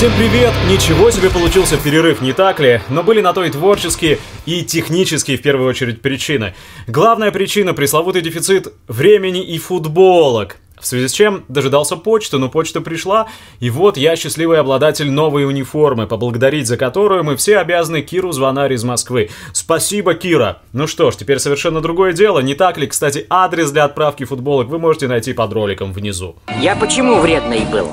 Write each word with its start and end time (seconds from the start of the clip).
Всем 0.00 0.12
привет! 0.16 0.54
Ничего 0.66 1.10
себе 1.10 1.28
получился 1.28 1.76
перерыв, 1.76 2.22
не 2.22 2.32
так 2.32 2.58
ли? 2.58 2.80
Но 2.88 3.02
были 3.02 3.20
на 3.20 3.34
то 3.34 3.44
и 3.44 3.50
творческие, 3.50 4.18
и 4.46 4.64
технические, 4.64 5.36
в 5.36 5.42
первую 5.42 5.68
очередь, 5.68 6.00
причины. 6.00 6.54
Главная 6.86 7.30
причина– 7.30 7.74
пресловутый 7.74 8.22
дефицит 8.22 8.72
времени 8.88 9.42
и 9.44 9.58
футболок. 9.58 10.56
В 10.80 10.86
связи 10.86 11.06
с 11.06 11.12
чем 11.12 11.44
дожидался 11.48 11.96
почты, 11.96 12.38
но 12.38 12.48
почта 12.48 12.80
пришла, 12.80 13.28
и 13.58 13.68
вот 13.68 13.98
я 13.98 14.16
счастливый 14.16 14.58
обладатель 14.58 15.10
новой 15.10 15.44
униформы, 15.44 16.06
поблагодарить 16.06 16.66
за 16.66 16.78
которую 16.78 17.22
мы 17.22 17.36
все 17.36 17.58
обязаны 17.58 18.00
Киру 18.00 18.32
Звонарь 18.32 18.72
из 18.72 18.82
Москвы. 18.82 19.28
Спасибо, 19.52 20.14
Кира! 20.14 20.62
Ну 20.72 20.86
что 20.86 21.10
ж, 21.10 21.16
теперь 21.16 21.40
совершенно 21.40 21.82
другое 21.82 22.14
дело, 22.14 22.38
не 22.38 22.54
так 22.54 22.78
ли? 22.78 22.86
Кстати, 22.86 23.26
адрес 23.28 23.70
для 23.70 23.84
отправки 23.84 24.24
футболок 24.24 24.68
вы 24.68 24.78
можете 24.78 25.08
найти 25.08 25.34
под 25.34 25.52
роликом 25.52 25.92
внизу. 25.92 26.36
Я 26.62 26.74
почему 26.74 27.20
вредный 27.20 27.66
был? 27.70 27.90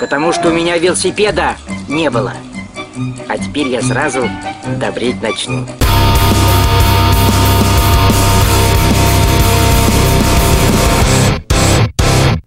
Потому 0.00 0.32
что 0.32 0.48
у 0.48 0.52
меня 0.52 0.78
велосипеда 0.78 1.56
не 1.86 2.08
было. 2.08 2.32
А 3.28 3.36
теперь 3.36 3.68
я 3.68 3.82
сразу 3.82 4.28
добреть 4.78 5.20
начну. 5.20 5.66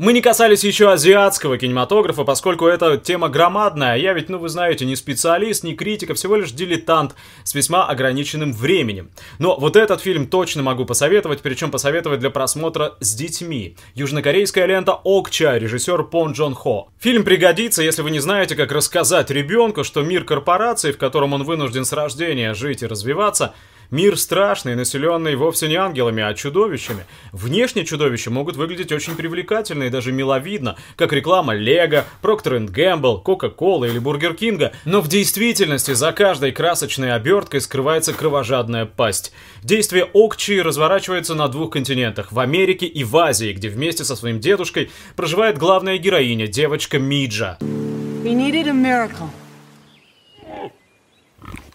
Мы 0.04 0.12
не 0.12 0.20
касались 0.20 0.66
еще 0.66 0.92
азиатского 0.92 1.58
кинематографа, 1.58 2.26
поскольку 2.26 2.66
эта 2.66 2.98
тема 2.98 3.30
громадная. 3.30 3.96
Я 3.96 4.12
ведь, 4.12 4.28
ну 4.28 4.38
вы 4.38 4.50
знаете, 4.50 4.84
не 4.84 4.98
специалист, 4.98 5.64
не 5.64 5.76
критик, 5.76 6.10
а 6.10 6.14
всего 6.14 6.36
лишь 6.36 6.52
дилетант 6.52 7.16
с 7.46 7.56
весьма 7.56 7.88
ограниченным 7.88 8.52
временем. 8.52 9.12
Но 9.40 9.58
вот 9.58 9.78
этот 9.78 10.02
фильм 10.02 10.28
точно 10.28 10.62
могу 10.62 10.84
посоветовать, 10.84 11.40
причем 11.40 11.72
посоветовать 11.72 12.20
для 12.20 12.32
просмотра 12.32 12.98
с 13.00 13.16
детьми. 13.16 13.78
Южнокорейская 13.96 14.66
лента 14.66 14.92
«Окча», 15.06 15.56
режиссер 15.56 16.04
Пон 16.04 16.34
Джон 16.34 16.54
Хо. 16.54 16.90
Фильм 17.00 17.24
пригодится, 17.24 17.82
если 17.82 18.02
вы 18.02 18.12
не 18.12 18.20
знаете, 18.20 18.58
как 18.58 18.74
рассказать 18.74 19.32
ребенку, 19.32 19.86
что 19.86 20.02
мир 20.02 20.26
корпорации, 20.26 20.92
в 20.92 20.98
котором 20.98 21.32
он 21.32 21.44
вынужден 21.44 21.86
с 21.86 21.94
рождения 21.94 22.54
жить 22.54 22.84
и 22.84 22.88
развиваться– 22.88 23.54
Мир 23.94 24.18
страшный, 24.18 24.74
населенный 24.74 25.36
вовсе 25.36 25.68
не 25.68 25.76
ангелами, 25.76 26.24
а 26.24 26.34
чудовищами. 26.34 27.06
Внешне 27.32 27.86
чудовища 27.86 28.32
могут 28.32 28.56
выглядеть 28.56 28.92
очень 28.92 29.16
привлекательно 29.16 29.84
и 29.84 29.92
даже 29.92 30.12
миловидно, 30.12 30.78
как 30.96 31.14
реклама 31.14 31.54
Лего, 31.54 32.04
Procter 32.24 32.66
Gamble, 32.66 33.22
Coca-Cola 33.24 33.88
или 33.88 34.02
Burger 34.02 34.36
King, 34.36 34.74
но 34.86 35.00
в 35.00 35.10
действительности 35.10 35.94
за 35.94 36.12
каждой 36.12 36.52
красочной 36.54 37.14
оберткой 37.14 37.62
скрывается 37.62 38.14
кровожадная 38.14 38.88
пасть. 38.88 39.32
Действие 39.62 40.06
Окчи 40.12 40.60
разворачивается 40.60 41.36
на 41.36 41.48
двух 41.48 41.74
континентах, 41.74 42.32
в 42.32 42.40
Америке 42.40 42.88
и 42.88 43.04
в 43.04 43.16
Азии, 43.16 43.54
где 43.54 43.70
вместе 43.70 44.04
со 44.04 44.16
своим 44.16 44.40
дедушкой 44.40 44.90
проживает 45.16 45.60
главная 45.60 46.00
героиня, 46.00 46.48
девочка 46.48 46.98
Миджа. 46.98 47.60
We 47.62 48.34
needed 48.34 48.68
a 48.68 48.74
miracle. 48.74 49.30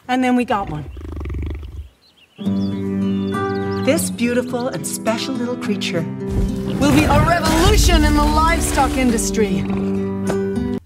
And 0.09 0.25
then 0.25 0.35
we 0.35 0.45
got 0.45 0.69
one. 0.69 0.85
This 3.89 4.11
beautiful 4.11 4.69
and 4.69 4.87
special 4.87 5.35
little 5.35 5.57
creature 5.57 6.03
will 6.79 6.95
be 6.95 7.05
a 7.05 7.27
revolution 7.27 8.05
in 8.05 8.17
the 8.17 8.23
livestock 8.23 8.91
industry. 8.99 9.65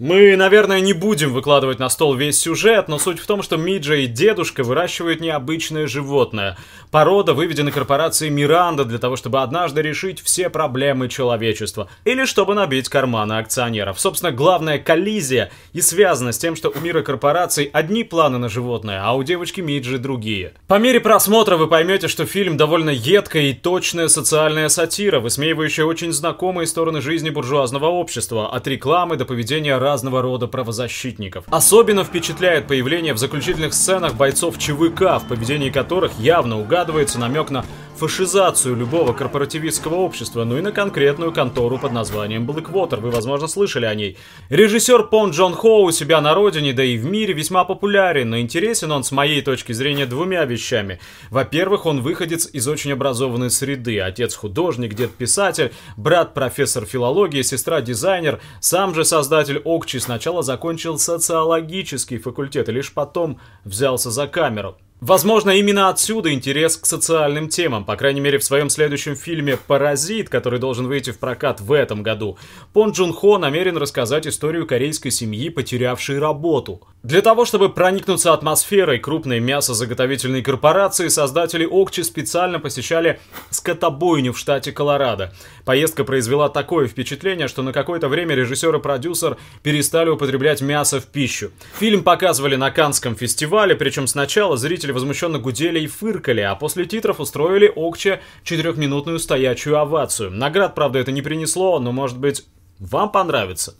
Мы, 0.02 0.34
наверное, 0.34 0.80
не 0.80 0.94
будем 0.94 1.32
выкладывать 1.32 1.78
на 1.78 1.88
стол 1.88 2.16
весь 2.16 2.36
сюжет, 2.36 2.88
но 2.88 2.98
суть 2.98 3.20
в 3.20 3.26
том, 3.28 3.40
что 3.40 3.56
Миджа 3.56 3.94
и 3.94 4.08
дедушка 4.08 4.64
выращивают 4.64 5.20
необычное 5.20 5.86
животное. 5.86 6.58
Порода 6.90 7.34
выведена 7.34 7.70
корпорацией 7.70 8.32
Миранда 8.32 8.84
для 8.84 8.98
того, 8.98 9.14
чтобы 9.14 9.42
однажды 9.42 9.80
решить 9.80 10.20
все 10.20 10.50
проблемы 10.50 11.08
человечества. 11.08 11.88
Или 12.04 12.24
чтобы 12.24 12.56
набить 12.56 12.88
карманы 12.88 13.34
акционеров. 13.34 14.00
Собственно, 14.00 14.32
главная 14.32 14.80
коллизия 14.80 15.52
и 15.72 15.80
связана 15.80 16.32
с 16.32 16.38
тем, 16.38 16.56
что 16.56 16.70
у 16.70 16.80
мира 16.80 17.02
корпораций 17.02 17.70
одни 17.72 18.02
планы 18.02 18.38
на 18.38 18.48
животное, 18.48 19.02
а 19.04 19.14
у 19.14 19.22
девочки 19.22 19.60
Миджи 19.60 19.98
другие. 19.98 20.54
По 20.66 20.80
мере 20.80 20.98
просмотра 20.98 21.56
вы 21.56 21.68
поймете, 21.68 22.08
что 22.08 22.26
фильм 22.26 22.56
довольно 22.56 22.90
едкая 22.90 23.44
и 23.44 23.54
точная 23.54 24.08
социальная 24.08 24.68
сатира, 24.68 25.20
высмеивающая 25.20 25.84
очень 25.84 26.12
знакомые 26.12 26.66
стороны 26.66 27.00
жизни 27.00 27.30
буржуазного 27.30 27.86
общества, 27.86 28.52
от 28.52 28.66
рекламы 28.66 29.14
до 29.14 29.24
поведения 29.24 29.78
разного 29.92 30.22
рода 30.22 30.46
правозащитников. 30.46 31.44
Особенно 31.48 32.02
впечатляет 32.02 32.66
появление 32.66 33.12
в 33.12 33.18
заключительных 33.18 33.74
сценах 33.74 34.14
бойцов 34.14 34.56
ЧВК, 34.56 35.20
в 35.20 35.24
поведении 35.28 35.68
которых 35.68 36.12
явно 36.18 36.58
угадывается 36.58 37.20
намек 37.20 37.50
на 37.50 37.66
фашизацию 37.96 38.76
любого 38.76 39.12
корпоративистского 39.12 39.96
общества, 39.96 40.44
ну 40.44 40.58
и 40.58 40.60
на 40.60 40.72
конкретную 40.72 41.32
контору 41.32 41.78
под 41.78 41.92
названием 41.92 42.48
Blackwater. 42.48 43.00
Вы, 43.00 43.10
возможно, 43.10 43.48
слышали 43.48 43.86
о 43.86 43.94
ней. 43.94 44.16
Режиссер 44.48 45.04
Пон 45.04 45.30
Джон 45.30 45.54
Хо 45.54 45.84
у 45.84 45.90
себя 45.92 46.20
на 46.20 46.34
родине, 46.34 46.72
да 46.72 46.84
и 46.84 46.96
в 46.96 47.04
мире 47.04 47.34
весьма 47.34 47.64
популярен, 47.64 48.30
но 48.30 48.38
интересен 48.38 48.90
он 48.92 49.04
с 49.04 49.12
моей 49.12 49.42
точки 49.42 49.72
зрения 49.72 50.06
двумя 50.06 50.44
вещами. 50.44 51.00
Во-первых, 51.30 51.86
он 51.86 52.00
выходец 52.02 52.48
из 52.52 52.66
очень 52.68 52.92
образованной 52.92 53.50
среды. 53.50 54.00
Отец 54.00 54.34
художник, 54.34 54.94
дед 54.94 55.12
писатель, 55.12 55.72
брат 55.96 56.34
профессор 56.34 56.84
филологии, 56.84 57.42
сестра 57.42 57.80
дизайнер. 57.80 58.40
Сам 58.60 58.94
же 58.94 59.04
создатель 59.04 59.58
Окчи 59.64 59.98
сначала 59.98 60.42
закончил 60.42 60.98
социологический 60.98 62.18
факультет 62.18 62.68
и 62.68 62.72
лишь 62.72 62.92
потом 62.92 63.40
взялся 63.64 64.10
за 64.10 64.26
камеру. 64.26 64.76
Возможно, 65.02 65.50
именно 65.50 65.88
отсюда 65.88 66.32
интерес 66.32 66.76
к 66.76 66.86
социальным 66.86 67.48
темам. 67.48 67.84
По 67.84 67.96
крайней 67.96 68.20
мере, 68.20 68.38
в 68.38 68.44
своем 68.44 68.70
следующем 68.70 69.16
фильме 69.16 69.56
«Паразит», 69.56 70.28
который 70.28 70.60
должен 70.60 70.86
выйти 70.86 71.10
в 71.10 71.18
прокат 71.18 71.60
в 71.60 71.72
этом 71.72 72.04
году, 72.04 72.38
Пон 72.72 72.92
Джун 72.92 73.12
Хо 73.12 73.36
намерен 73.36 73.76
рассказать 73.76 74.28
историю 74.28 74.64
корейской 74.64 75.10
семьи, 75.10 75.48
потерявшей 75.48 76.20
работу. 76.20 76.86
Для 77.02 77.20
того, 77.20 77.44
чтобы 77.44 77.68
проникнуться 77.68 78.32
атмосферой 78.32 79.00
крупной 79.00 79.40
мясозаготовительной 79.40 80.40
корпорации, 80.40 81.08
создатели 81.08 81.66
Окчи 81.66 82.02
специально 82.02 82.60
посещали 82.60 83.18
скотобойню 83.50 84.32
в 84.32 84.38
штате 84.38 84.70
Колорадо. 84.70 85.34
Поездка 85.64 86.04
произвела 86.04 86.48
такое 86.48 86.86
впечатление, 86.86 87.48
что 87.48 87.62
на 87.62 87.72
какое-то 87.72 88.06
время 88.06 88.36
режиссер 88.36 88.76
и 88.76 88.78
продюсер 88.78 89.36
перестали 89.64 90.10
употреблять 90.10 90.60
мясо 90.60 91.00
в 91.00 91.06
пищу. 91.06 91.50
Фильм 91.80 92.04
показывали 92.04 92.54
на 92.54 92.70
Канском 92.70 93.16
фестивале, 93.16 93.74
причем 93.74 94.06
сначала 94.06 94.56
зрители 94.56 94.91
возмущенно 94.92 95.38
гудели 95.38 95.80
и 95.80 95.86
фыркали, 95.86 96.40
а 96.40 96.54
после 96.54 96.84
титров 96.84 97.20
устроили 97.20 97.72
Окче 97.74 98.20
четырехминутную 98.44 99.18
стоячую 99.18 99.78
овацию. 99.78 100.30
Наград, 100.30 100.74
правда, 100.74 100.98
это 100.98 101.12
не 101.12 101.22
принесло, 101.22 101.78
но, 101.78 101.92
может 101.92 102.18
быть, 102.18 102.44
вам 102.78 103.10
понравится. 103.10 103.74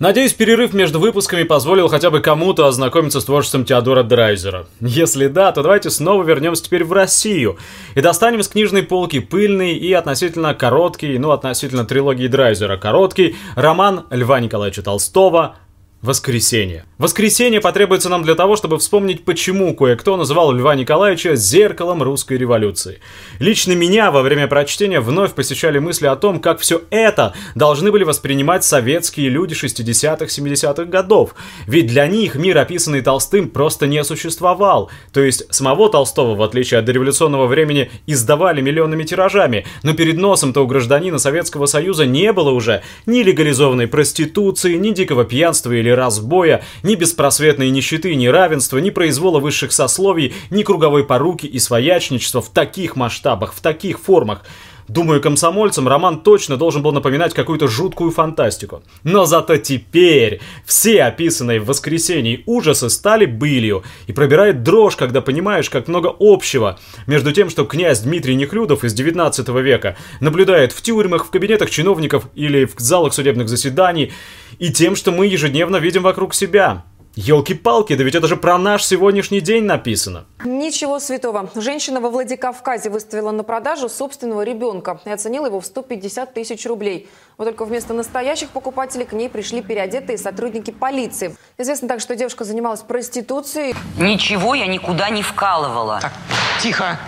Надеюсь, 0.00 0.32
перерыв 0.32 0.72
между 0.72 0.98
выпусками 0.98 1.42
позволил 1.42 1.88
хотя 1.88 2.10
бы 2.10 2.20
кому-то 2.20 2.66
ознакомиться 2.66 3.20
с 3.20 3.24
творчеством 3.26 3.66
Теодора 3.66 4.02
Драйзера. 4.02 4.66
Если 4.80 5.26
да, 5.26 5.52
то 5.52 5.62
давайте 5.62 5.90
снова 5.90 6.22
вернемся 6.22 6.64
теперь 6.64 6.84
в 6.84 6.92
Россию 6.94 7.58
и 7.94 8.00
достанем 8.00 8.42
с 8.42 8.48
книжной 8.48 8.82
полки 8.82 9.18
пыльный 9.18 9.74
и 9.74 9.92
относительно 9.92 10.54
короткий, 10.54 11.18
ну, 11.18 11.32
относительно 11.32 11.84
трилогии 11.84 12.28
Драйзера 12.28 12.78
короткий, 12.78 13.36
роман 13.56 14.06
Льва 14.10 14.40
Николаевича 14.40 14.80
Толстого 14.80 15.56
Воскресенье. 16.02 16.86
Воскресенье 16.96 17.60
потребуется 17.60 18.08
нам 18.08 18.22
для 18.22 18.34
того, 18.34 18.56
чтобы 18.56 18.78
вспомнить, 18.78 19.22
почему 19.22 19.74
кое-кто 19.74 20.16
называл 20.16 20.50
Льва 20.50 20.74
Николаевича 20.74 21.36
зеркалом 21.36 22.02
русской 22.02 22.38
революции. 22.38 23.00
Лично 23.38 23.72
меня 23.72 24.10
во 24.10 24.22
время 24.22 24.48
прочтения 24.48 25.00
вновь 25.00 25.34
посещали 25.34 25.78
мысли 25.78 26.06
о 26.06 26.16
том, 26.16 26.40
как 26.40 26.58
все 26.60 26.80
это 26.88 27.34
должны 27.54 27.92
были 27.92 28.04
воспринимать 28.04 28.64
советские 28.64 29.28
люди 29.28 29.52
60-х, 29.52 30.24
70-х 30.24 30.84
годов. 30.86 31.34
Ведь 31.66 31.88
для 31.88 32.06
них 32.06 32.34
мир, 32.34 32.56
описанный 32.56 33.02
Толстым, 33.02 33.50
просто 33.50 33.86
не 33.86 34.02
существовал. 34.02 34.90
То 35.12 35.20
есть 35.20 35.52
самого 35.52 35.90
Толстого, 35.90 36.34
в 36.34 36.42
отличие 36.42 36.80
от 36.80 36.86
дореволюционного 36.86 37.46
времени, 37.46 37.90
издавали 38.06 38.62
миллионными 38.62 39.02
тиражами, 39.02 39.66
но 39.82 39.92
перед 39.92 40.16
носом-то 40.16 40.62
у 40.62 40.66
гражданина 40.66 41.18
Советского 41.18 41.66
Союза 41.66 42.06
не 42.06 42.32
было 42.32 42.52
уже 42.52 42.82
ни 43.04 43.22
легализованной 43.22 43.86
проституции, 43.86 44.76
ни 44.76 44.92
дикого 44.92 45.26
пьянства 45.26 45.72
или 45.72 45.89
разбоя, 45.94 46.62
ни 46.82 46.94
беспросветной 46.94 47.70
нищеты, 47.70 48.14
ни 48.14 48.26
равенства, 48.26 48.78
ни 48.78 48.90
произвола 48.90 49.40
высших 49.40 49.72
сословий, 49.72 50.34
ни 50.50 50.62
круговой 50.62 51.04
поруки 51.04 51.46
и 51.46 51.58
своячничества 51.58 52.40
в 52.40 52.48
таких 52.50 52.96
масштабах, 52.96 53.54
в 53.54 53.60
таких 53.60 54.00
формах. 54.00 54.44
Думаю, 54.90 55.20
комсомольцам 55.20 55.86
роман 55.86 56.20
точно 56.20 56.56
должен 56.56 56.82
был 56.82 56.90
напоминать 56.90 57.32
какую-то 57.32 57.68
жуткую 57.68 58.10
фантастику. 58.10 58.82
Но 59.04 59.24
зато 59.24 59.56
теперь 59.56 60.40
все 60.66 61.04
описанные 61.04 61.60
в 61.60 61.66
«Воскресенье» 61.66 62.42
ужасы 62.44 62.90
стали 62.90 63.24
былью, 63.24 63.84
и 64.08 64.12
пробирает 64.12 64.64
дрожь, 64.64 64.96
когда 64.96 65.20
понимаешь, 65.20 65.70
как 65.70 65.86
много 65.86 66.12
общего 66.18 66.76
между 67.06 67.30
тем, 67.30 67.50
что 67.50 67.66
князь 67.66 68.00
Дмитрий 68.00 68.34
Нехлюдов 68.34 68.82
из 68.82 68.92
19 68.92 69.48
века 69.60 69.96
наблюдает 70.18 70.72
в 70.72 70.82
тюрьмах, 70.82 71.24
в 71.24 71.30
кабинетах 71.30 71.70
чиновников 71.70 72.24
или 72.34 72.64
в 72.64 72.74
залах 72.78 73.14
судебных 73.14 73.48
заседаний, 73.48 74.10
и 74.58 74.72
тем, 74.72 74.96
что 74.96 75.12
мы 75.12 75.28
ежедневно 75.28 75.76
видим 75.76 76.02
вокруг 76.02 76.34
себя. 76.34 76.82
Елки-палки, 77.20 77.94
да 77.96 78.02
ведь 78.02 78.14
это 78.14 78.26
же 78.26 78.36
про 78.38 78.56
наш 78.56 78.82
сегодняшний 78.82 79.42
день 79.42 79.64
написано. 79.64 80.24
Ничего 80.42 80.98
святого. 80.98 81.50
Женщина 81.54 82.00
во 82.00 82.08
Владикавказе 82.08 82.88
выставила 82.88 83.30
на 83.30 83.42
продажу 83.42 83.90
собственного 83.90 84.40
ребенка 84.40 85.02
и 85.04 85.10
оценила 85.10 85.44
его 85.44 85.60
в 85.60 85.66
150 85.66 86.32
тысяч 86.32 86.64
рублей. 86.64 87.10
Вот 87.36 87.44
только 87.44 87.66
вместо 87.66 87.92
настоящих 87.92 88.48
покупателей 88.48 89.04
к 89.04 89.12
ней 89.12 89.28
пришли 89.28 89.60
переодетые 89.60 90.16
сотрудники 90.16 90.70
полиции. 90.70 91.36
Известно 91.58 91.88
так, 91.88 92.00
что 92.00 92.16
девушка 92.16 92.44
занималась 92.44 92.80
проституцией. 92.80 93.74
Ничего 93.98 94.54
я 94.54 94.66
никуда 94.66 95.10
не 95.10 95.20
вкалывала. 95.20 95.98
Так, 96.00 96.14
тихо. 96.62 96.98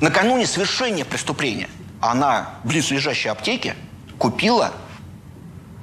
Накануне 0.00 0.44
совершения 0.44 1.04
преступления 1.04 1.68
она 2.00 2.54
в 2.64 2.68
близлежащей 2.68 3.30
аптеке 3.30 3.76
купила 4.18 4.72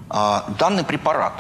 а, 0.10 0.50
данный 0.60 0.84
препарат. 0.84 1.32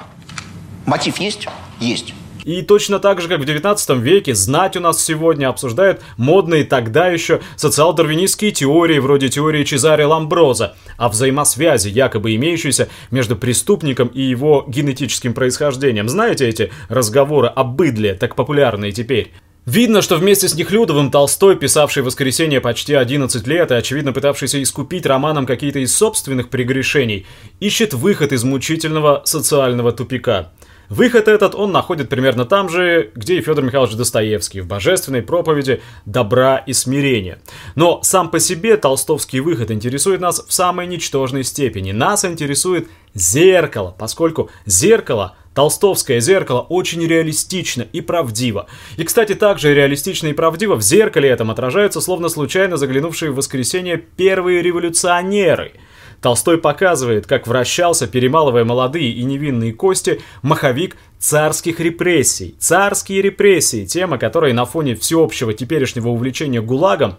Мотив 0.86 1.18
есть? 1.18 1.50
Есть. 1.79 2.13
И 2.47 2.62
точно 2.62 3.00
так 3.00 3.19
же, 3.19 3.27
как 3.27 3.41
в 3.41 3.45
19 3.45 3.89
веке, 3.97 4.33
знать 4.33 4.77
у 4.77 4.79
нас 4.79 5.03
сегодня 5.03 5.50
обсуждает 5.50 6.01
модные 6.15 6.63
тогда 6.63 7.07
еще 7.07 7.41
социал-дарвинистские 7.57 8.51
теории, 8.51 9.00
вроде 9.00 9.27
теории 9.27 9.65
Чезаре 9.65 10.06
Ламброза, 10.06 10.77
о 10.95 11.09
взаимосвязи, 11.09 11.89
якобы 11.89 12.33
имеющейся 12.35 12.88
между 13.12 13.35
преступником 13.35 14.07
и 14.07 14.21
его 14.21 14.63
генетическим 14.65 15.33
происхождением. 15.33 16.07
Знаете 16.07 16.47
эти 16.47 16.71
разговоры 16.88 17.47
о 17.47 17.65
быдле, 17.65 18.13
так 18.13 18.35
популярные 18.35 18.94
теперь? 18.94 19.33
Видно, 19.65 20.01
что 20.01 20.15
вместе 20.15 20.47
с 20.47 20.56
Нехлюдовым 20.56 21.12
Толстой, 21.12 21.57
писавший 21.57 22.01
«Воскресенье» 22.01 22.62
почти 22.62 22.94
11 22.94 23.45
лет 23.45 23.71
и, 23.71 23.73
очевидно, 23.73 24.13
пытавшийся 24.13 24.63
искупить 24.63 25.06
романом 25.06 25.45
какие-то 25.45 25.80
из 25.80 25.94
собственных 25.94 26.47
прегрешений, 26.47 27.25
ищет 27.59 27.94
выход 27.94 28.31
из 28.31 28.45
мучительного 28.45 29.23
социального 29.25 29.91
тупика. 29.91 30.53
Выход 30.89 31.27
этот 31.27 31.53
он 31.53 31.71
находит 31.71 32.07
примерно 32.07 32.45
там 32.45 32.69
же, 32.69 33.11
где 33.13 33.37
и 33.37 33.41
Федор 33.41 33.63
Михайлович 33.63 33.95
Достоевский, 33.95 34.61
в 34.61 34.67
божественной 34.67 35.21
проповеди 35.21 35.81
«Добра 36.05 36.57
и 36.57 36.71
смирения». 36.71 37.39
Но 37.75 38.01
сам 38.03 38.31
по 38.31 38.39
себе 38.39 38.77
толстовский 38.77 39.41
выход 39.41 39.69
интересует 39.69 40.21
нас 40.21 40.45
в 40.47 40.53
самой 40.53 40.87
ничтожной 40.87 41.43
степени. 41.43 41.91
Нас 41.91 42.23
интересует 42.23 42.87
зеркало, 43.13 43.95
поскольку 43.97 44.49
зеркало 44.65 45.35
Толстовское 45.57 46.19
зеркало 46.19 46.61
очень 46.61 47.03
реалистично 47.03 47.81
и 47.81 48.01
правдиво. 48.01 48.67
И, 48.95 49.03
кстати, 49.03 49.33
также 49.33 49.73
реалистично 49.73 50.27
и 50.27 50.33
правдиво 50.33 50.75
в 50.75 50.83
зеркале 50.83 51.29
этом 51.29 51.49
отражаются 51.49 51.99
словно 51.99 52.29
случайно 52.29 52.77
заглянувшие 52.77 53.31
в 53.31 53.35
воскресенье 53.35 53.97
первые 53.97 54.61
революционеры– 54.61 55.73
Толстой 56.21 56.57
показывает, 56.57 57.27
как 57.27 57.47
вращался, 57.47 58.07
перемалывая 58.07 58.65
молодые 58.65 59.11
и 59.11 59.23
невинные 59.23 59.73
кости, 59.73 60.21
маховик 60.41 60.97
царских 61.19 61.79
репрессий. 61.79 62.55
Царские 62.59 63.21
репрессии, 63.21 63.85
тема, 63.85 64.17
которой 64.17 64.53
на 64.53 64.65
фоне 64.65 64.95
всеобщего 64.95 65.53
теперешнего 65.53 66.09
увлечения 66.09 66.61
ГУЛАГом 66.61 67.17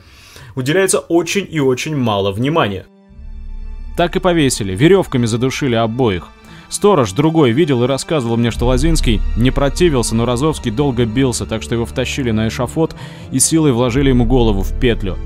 уделяется 0.56 0.98
очень 0.98 1.46
и 1.48 1.60
очень 1.60 1.96
мало 1.96 2.32
внимания. 2.32 2.86
Так 3.96 4.16
и 4.16 4.20
повесили, 4.20 4.74
веревками 4.74 5.26
задушили 5.26 5.74
обоих. 5.74 6.28
Сторож 6.68 7.12
другой 7.12 7.52
видел 7.52 7.84
и 7.84 7.86
рассказывал 7.86 8.36
мне, 8.36 8.50
что 8.50 8.66
Лозинский 8.66 9.20
не 9.36 9.50
противился, 9.50 10.14
но 10.14 10.26
Розовский 10.26 10.70
долго 10.70 11.06
бился, 11.06 11.46
так 11.46 11.62
что 11.62 11.74
его 11.74 11.86
втащили 11.86 12.30
на 12.30 12.48
эшафот 12.48 12.94
и 13.32 13.38
силой 13.38 13.72
вложили 13.72 14.10
ему 14.10 14.26
голову 14.26 14.62
в 14.62 14.78
петлю. 14.78 15.16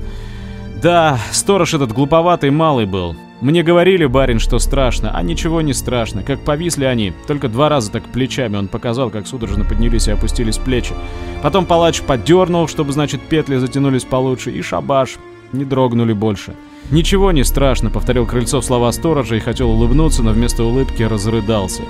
Да, 0.81 1.19
сторож 1.31 1.73
этот 1.73 1.91
глуповатый 1.91 2.49
малый 2.49 2.85
был. 2.85 3.15
Мне 3.43 3.61
говорили, 3.61 4.05
барин, 4.05 4.39
что 4.39 4.57
страшно, 4.57 5.11
а 5.13 5.21
ничего 5.21 5.59
не 5.59 5.73
страшно. 5.73 6.23
Как 6.23 6.39
повисли 6.39 6.85
они, 6.85 7.11
только 7.27 7.49
два 7.49 7.67
раза 7.67 7.91
так 7.91 8.05
плечами 8.05 8.55
он 8.55 8.69
показал, 8.69 9.09
как 9.09 9.27
судорожно 9.27 9.65
поднялись 9.65 10.07
и 10.07 10.11
опустились 10.11 10.57
плечи. 10.57 10.93
Потом 11.41 11.65
палач 11.65 12.01
поддернул, 12.01 12.69
чтобы, 12.69 12.93
значит, 12.93 13.19
петли 13.19 13.57
затянулись 13.57 14.05
получше, 14.05 14.51
и 14.51 14.61
шабаш. 14.61 15.17
Не 15.51 15.65
дрогнули 15.65 16.13
больше. 16.13 16.55
«Ничего 16.89 17.33
не 17.33 17.43
страшно»,— 17.43 17.89
повторил 17.91 18.25
Крыльцов 18.25 18.63
слова 18.63 18.89
сторожа 18.93 19.35
и 19.35 19.41
хотел 19.41 19.71
улыбнуться, 19.71 20.23
но 20.23 20.31
вместо 20.31 20.63
улыбки 20.63 21.03
разрыдался. 21.03 21.81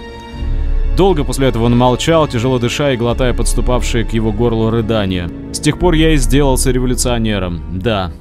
Долго 0.97 1.23
после 1.23 1.49
этого 1.49 1.65
он 1.65 1.77
молчал, 1.77 2.27
тяжело 2.27 2.57
дыша 2.57 2.93
и 2.93 2.97
глотая 2.97 3.33
подступавшие 3.33 4.05
к 4.05 4.13
его 4.13 4.31
горлу 4.31 4.71
рыдания. 4.71 5.29
С 5.51 5.59
тех 5.59 5.77
пор 5.77 5.93
я 5.93 6.13
и 6.13 6.17
сделался 6.17 6.71
революционером. 6.71 7.61
Да, 7.71 8.11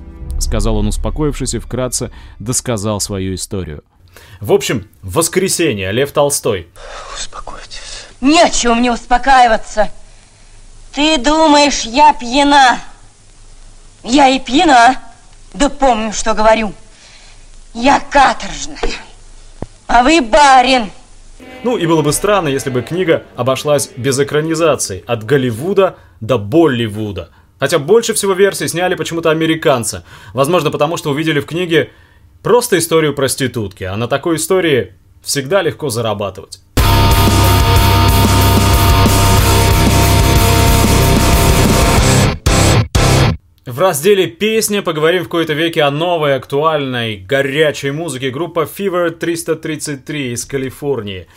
сказал 0.42 0.76
он, 0.76 0.88
успокоившись 0.88 1.54
и 1.54 1.58
вкратце 1.58 2.10
досказал 2.38 3.00
свою 3.00 3.34
историю. 3.34 3.82
В 4.40 4.52
общем, 4.52 4.88
воскресенье, 5.02 5.90
Лев 5.92 6.12
Толстой. 6.12 6.68
Успокойтесь. 7.14 8.06
Не 8.20 8.42
о 8.42 8.50
чем 8.50 8.78
мне 8.78 8.92
успокаиваться. 8.92 9.90
Ты 10.92 11.16
думаешь, 11.18 11.82
я 11.82 12.12
пьяна? 12.12 12.78
Я 14.02 14.28
и 14.28 14.38
пьяна. 14.38 14.96
Да 15.54 15.68
помню, 15.68 16.12
что 16.12 16.34
говорю. 16.34 16.72
Я 17.74 18.00
каторжная. 18.00 18.78
А 19.86 20.02
вы 20.02 20.20
барин. 20.20 20.90
Ну 21.62 21.76
и 21.76 21.86
было 21.86 22.02
бы 22.02 22.12
странно, 22.12 22.48
если 22.48 22.70
бы 22.70 22.82
книга 22.82 23.24
обошлась 23.36 23.90
без 23.96 24.18
экранизации 24.18 25.04
от 25.06 25.24
Голливуда 25.24 25.96
до 26.20 26.38
Болливуда– 26.38 27.30
Хотя 27.62 27.78
больше 27.78 28.12
всего 28.12 28.32
версий 28.32 28.66
сняли 28.66 28.96
почему-то 28.96 29.30
американцы. 29.30 30.02
Возможно, 30.34 30.72
потому 30.72 30.96
что 30.96 31.10
увидели 31.10 31.38
в 31.38 31.46
книге 31.46 31.92
просто 32.42 32.76
историю 32.76 33.14
проститутки, 33.14 33.84
а 33.84 33.96
на 33.96 34.08
такой 34.08 34.34
истории 34.34 34.94
всегда 35.22 35.62
легко 35.62 35.88
зарабатывать. 35.88 36.58
В 43.64 43.78
разделе 43.78 44.26
«Песня» 44.26 44.82
поговорим 44.82 45.22
в 45.22 45.28
кои-то 45.28 45.52
веке 45.52 45.84
о 45.84 45.92
новой, 45.92 46.34
актуальной, 46.34 47.18
горячей 47.18 47.92
музыке 47.92 48.30
группа 48.30 48.62
Fever 48.64 49.10
333 49.10 50.32
из 50.32 50.44
Калифорнии. 50.46 51.28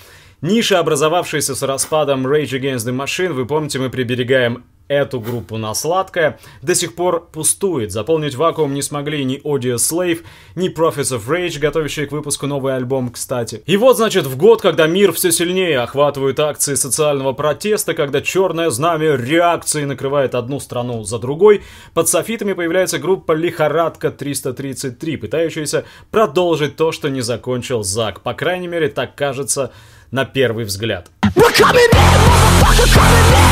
Ниша, 0.41 0.79
образовавшаяся 0.79 1.53
с 1.53 1.61
распадом 1.61 2.25
Rage 2.25 2.59
Against 2.59 2.87
the 2.87 2.97
Machine, 2.99 3.33
вы 3.33 3.45
помните, 3.45 3.77
мы 3.77 3.91
приберегаем 3.91 4.63
Эту 4.87 5.19
группу 5.19 5.57
на 5.57 5.73
сладкое 5.73 6.37
до 6.61 6.75
сих 6.75 6.93
пор 6.93 7.27
пустует. 7.31 7.91
Заполнить 7.91 8.35
вакуум 8.35 8.75
не 8.75 8.83
смогли 8.83 9.25
ни 9.25 9.41
Audio 9.41 9.77
Slave, 9.77 10.23
ни 10.53 10.69
Prophets 10.69 11.17
of 11.17 11.27
Rage, 11.27 11.57
готовящие 11.57 12.05
к 12.05 12.11
выпуску 12.11 12.45
новый 12.45 12.75
альбом, 12.75 13.09
кстати. 13.09 13.63
И 13.65 13.77
вот, 13.77 13.97
значит, 13.97 14.27
в 14.27 14.37
год, 14.37 14.61
когда 14.61 14.85
мир 14.85 15.11
все 15.11 15.31
сильнее 15.31 15.79
охватывают 15.79 16.39
акции 16.39 16.75
социального 16.75 17.33
протеста, 17.33 17.95
когда 17.95 18.21
черное 18.21 18.69
знамя 18.69 19.15
реакции 19.15 19.85
накрывает 19.85 20.35
одну 20.35 20.59
страну 20.59 21.03
за 21.03 21.17
другой, 21.17 21.63
под 21.95 22.07
софитами 22.07 22.53
появляется 22.53 22.99
группа 22.99 23.31
«Лихорадка 23.31 24.09
333», 24.09 25.17
пытающаяся 25.17 25.85
продолжить 26.11 26.75
то, 26.75 26.91
что 26.91 27.09
не 27.09 27.21
закончил 27.21 27.81
Зак. 27.81 28.21
По 28.21 28.35
крайней 28.35 28.67
мере, 28.67 28.89
так 28.89 29.15
кажется 29.15 29.71
на 30.11 30.25
первый 30.25 30.65
взгляд. 30.65 31.09
We're 31.35 31.51
coming 31.51 31.89
in, 31.91 33.44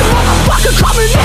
motherfucker 0.53 0.83
coming 0.83 1.07
in, 1.07 1.17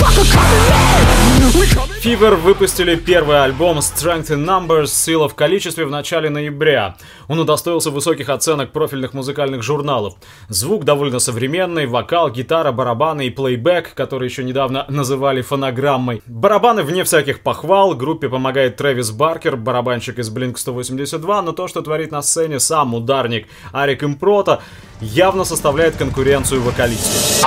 motherfucker 0.00 0.32
coming 0.32 1.14
in. 1.14 1.19
Fever 1.60 2.36
выпустили 2.36 2.94
первый 2.96 3.44
альбом 3.44 3.80
Strength 3.80 4.28
in 4.28 4.46
Numbers, 4.46 4.86
сила 4.86 5.28
в 5.28 5.34
количестве 5.34 5.84
в 5.84 5.90
начале 5.90 6.30
ноября. 6.30 6.96
Он 7.28 7.38
удостоился 7.38 7.90
высоких 7.90 8.30
оценок 8.30 8.72
профильных 8.72 9.12
музыкальных 9.12 9.62
журналов. 9.62 10.14
Звук 10.48 10.84
довольно 10.84 11.18
современный, 11.18 11.84
вокал, 11.84 12.30
гитара, 12.30 12.72
барабаны 12.72 13.26
и 13.26 13.30
плейбэк, 13.30 13.92
который 13.92 14.30
еще 14.30 14.42
недавно 14.42 14.86
называли 14.88 15.42
фонограммой. 15.42 16.22
Барабаны 16.26 16.82
вне 16.82 17.04
всяких 17.04 17.40
похвал, 17.40 17.94
группе 17.94 18.30
помогает 18.30 18.76
Трэвис 18.76 19.10
Баркер, 19.10 19.56
барабанщик 19.56 20.18
из 20.18 20.34
Blink-182, 20.34 21.42
но 21.42 21.52
то, 21.52 21.68
что 21.68 21.82
творит 21.82 22.10
на 22.10 22.22
сцене 22.22 22.58
сам 22.60 22.94
ударник 22.94 23.46
Арик 23.72 24.02
Импрота, 24.02 24.62
явно 25.02 25.44
составляет 25.44 25.96
конкуренцию 25.96 26.62
вокалисту. 26.62 27.46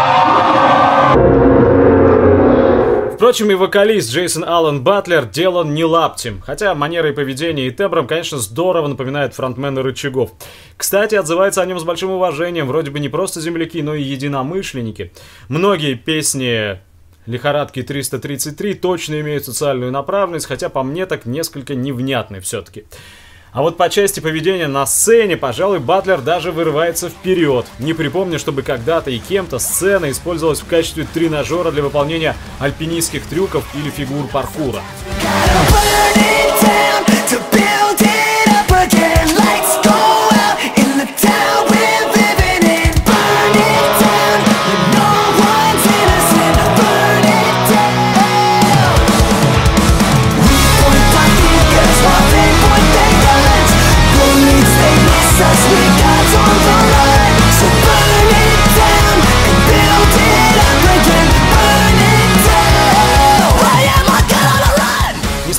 Впрочем, 3.24 3.51
и 3.51 3.53
вокалист 3.53 4.12
Джейсон 4.12 4.44
Аллен 4.44 4.84
Батлер 4.84 5.24
делан 5.24 5.74
не 5.74 5.86
лаптем, 5.86 6.42
хотя 6.42 6.75
манерой 6.75 7.13
поведения 7.13 7.68
и 7.68 7.72
тембром, 7.72 8.06
конечно, 8.06 8.38
здорово 8.38 8.88
напоминает 8.88 9.34
фронтмена 9.34 9.82
Рычагов. 9.82 10.34
Кстати, 10.75 11.15
отзывается 11.15 11.62
о 11.62 11.65
нем 11.65 11.80
с 11.80 11.86
большим 11.86 12.12
уважением, 12.12 12.68
вроде 12.68 12.92
бы 12.92 13.00
не 13.00 13.08
просто 13.08 13.39
земляки, 13.39 13.82
но 13.82 13.96
и 13.96 14.03
единомышленники. 14.03 15.13
Многие 15.48 15.94
песни 15.94 16.82
Лихорадки 17.25 17.82
333 17.82 18.74
точно 18.74 19.22
имеют 19.22 19.46
социальную 19.46 19.94
направленность, 19.94 20.46
хотя 20.46 20.68
по 20.68 20.84
мне 20.84 21.06
так 21.06 21.25
несколько 21.25 21.75
невнятны 21.75 22.42
все-таки. 22.42 22.84
А 23.53 23.62
вот 23.62 23.77
по 23.77 23.88
части 23.88 24.19
поведения 24.19 24.67
на 24.67 24.83
сцене, 24.88 25.38
пожалуй, 25.38 25.77
Батлер 25.77 26.22
даже 26.22 26.51
вырывается 26.51 27.10
вперед. 27.10 27.67
Не 27.77 27.93
припомню, 27.93 28.39
чтобы 28.39 28.63
когда-то 28.63 29.12
и 29.12 29.19
кем-то 29.19 29.60
сцена 29.60 30.10
использовалась 30.10 30.62
в 30.62 30.65
качестве 30.65 31.05
тренажера 31.13 31.69
для 31.72 31.83
выполнения 31.83 32.36
альпинистских 32.60 33.27
трюков 33.27 33.63
или 33.75 33.91
фигур 33.91 34.27
паркура. 34.27 34.81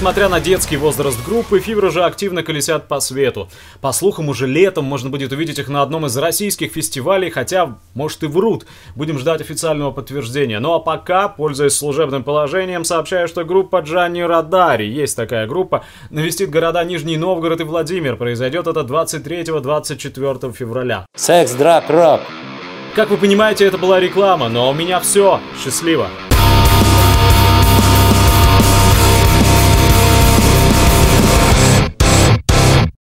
Несмотря 0.05 0.29
на 0.29 0.39
детский 0.39 0.77
возраст 0.77 1.19
группы, 1.25 1.61
Фивер 1.61 1.87
уже 1.87 2.05
активно 2.05 2.43
колесят 2.43 2.89
по 2.89 3.01
свету. 3.01 3.49
По 3.81 3.91
слухам, 3.91 4.29
уже 4.29 4.47
летом 4.47 4.85
можно 4.85 5.09
будет 5.09 5.33
увидеть 5.33 5.59
их 5.59 5.69
на 5.69 5.81
одном 5.81 6.05
из 6.05 6.15
российских 6.19 6.73
фестивалей, 6.73 7.31
хотя, 7.31 7.79
может 7.95 8.23
и 8.23 8.27
врут. 8.27 8.67
Будем 8.97 9.19
ждать 9.19 9.41
официального 9.41 9.93
подтверждения. 9.93 10.61
Ну 10.61 10.75
а 10.75 10.79
пока, 10.79 11.29
пользуясь 11.29 11.73
служебным 11.73 12.23
положением, 12.23 12.85
сообщаю, 12.85 13.29
что 13.29 13.45
группа 13.45 13.81
Джанни 13.81 14.21
Радари, 14.21 14.85
есть 14.85 15.17
такая 15.17 15.47
группа, 15.47 15.87
навестит 16.11 16.51
города 16.51 16.85
Нижний 16.85 17.17
Новгород 17.17 17.63
и 17.63 17.65
Владимир. 17.65 18.17
Произойдет 18.17 18.67
это 18.67 18.81
23-24 18.81 20.53
февраля. 20.53 21.07
Секс, 21.17 21.53
драк, 21.53 21.89
рок. 21.89 22.21
Как 22.95 23.09
вы 23.09 23.17
понимаете, 23.17 23.65
это 23.65 23.79
была 23.79 24.01
реклама, 24.01 24.51
но 24.51 24.69
у 24.69 24.75
меня 24.75 25.01
все. 25.01 25.41
Счастливо. 25.65 26.11